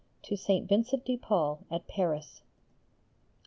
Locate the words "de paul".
1.05-1.63